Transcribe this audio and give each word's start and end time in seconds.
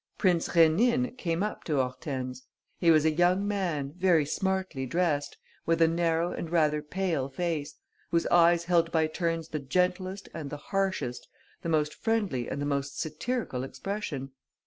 Prince 0.17 0.49
Rénine 0.49 1.15
came 1.15 1.43
up 1.43 1.63
to 1.65 1.75
Hortense. 1.75 2.47
He 2.79 2.89
was 2.89 3.05
a 3.05 3.11
young 3.11 3.47
man, 3.47 3.93
very 3.95 4.25
smartly 4.25 4.87
dressed, 4.87 5.37
with 5.67 5.79
a 5.79 5.87
narrow 5.87 6.31
and 6.31 6.49
rather 6.49 6.81
pale 6.81 7.29
face, 7.29 7.75
whose 8.09 8.25
eyes 8.31 8.63
held 8.65 8.91
by 8.91 9.05
turns 9.05 9.49
the 9.49 9.59
gentlest 9.59 10.27
and 10.33 10.49
the 10.49 10.57
harshest, 10.57 11.27
the 11.61 11.69
most 11.69 11.93
friendly 11.93 12.49
and 12.49 12.59
the 12.59 12.65
most 12.65 12.99
satirical 12.99 13.63
expression. 13.63 14.31